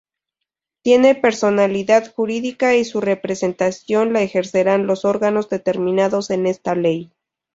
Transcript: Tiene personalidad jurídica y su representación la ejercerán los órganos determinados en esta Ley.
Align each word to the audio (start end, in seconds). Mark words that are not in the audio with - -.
Tiene 0.81 1.13
personalidad 1.13 2.11
jurídica 2.11 2.73
y 2.75 2.85
su 2.85 3.01
representación 3.01 4.13
la 4.13 4.23
ejercerán 4.23 4.87
los 4.87 5.05
órganos 5.05 5.47
determinados 5.47 6.31
en 6.31 6.47
esta 6.47 6.73
Ley. 6.73 7.11